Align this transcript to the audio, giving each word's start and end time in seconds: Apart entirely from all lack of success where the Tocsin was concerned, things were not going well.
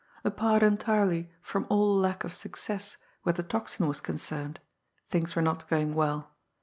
Apart 0.23 0.63
entirely 0.63 1.29
from 1.43 1.67
all 1.69 1.95
lack 1.95 2.23
of 2.23 2.33
success 2.33 2.97
where 3.21 3.33
the 3.33 3.43
Tocsin 3.43 3.85
was 3.87 4.01
concerned, 4.01 4.59
things 5.09 5.35
were 5.35 5.43
not 5.43 5.67
going 5.69 5.93
well. 5.93 6.31